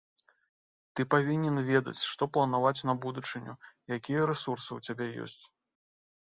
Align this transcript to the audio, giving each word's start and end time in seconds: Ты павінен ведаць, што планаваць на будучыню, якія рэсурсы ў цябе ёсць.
Ты 0.93 1.01
павінен 1.13 1.59
ведаць, 1.71 2.01
што 2.11 2.23
планаваць 2.37 2.85
на 2.91 2.97
будучыню, 3.05 3.53
якія 3.99 4.21
рэсурсы 4.31 4.67
ў 4.79 4.91
цябе 4.91 5.05
ёсць. 5.29 5.41